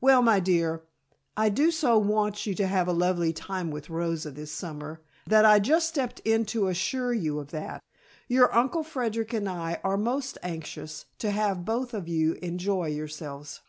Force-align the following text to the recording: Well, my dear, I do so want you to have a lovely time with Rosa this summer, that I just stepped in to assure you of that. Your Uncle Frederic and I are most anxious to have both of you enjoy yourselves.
Well, 0.00 0.22
my 0.22 0.38
dear, 0.38 0.84
I 1.36 1.48
do 1.48 1.72
so 1.72 1.98
want 1.98 2.46
you 2.46 2.54
to 2.54 2.68
have 2.68 2.86
a 2.86 2.92
lovely 2.92 3.32
time 3.32 3.72
with 3.72 3.90
Rosa 3.90 4.30
this 4.30 4.52
summer, 4.52 5.02
that 5.26 5.44
I 5.44 5.58
just 5.58 5.88
stepped 5.88 6.20
in 6.24 6.44
to 6.54 6.68
assure 6.68 7.12
you 7.12 7.40
of 7.40 7.50
that. 7.50 7.82
Your 8.28 8.54
Uncle 8.54 8.84
Frederic 8.84 9.32
and 9.32 9.48
I 9.48 9.80
are 9.82 9.96
most 9.96 10.38
anxious 10.40 11.06
to 11.18 11.32
have 11.32 11.64
both 11.64 11.94
of 11.94 12.06
you 12.06 12.34
enjoy 12.40 12.90
yourselves. 12.90 13.60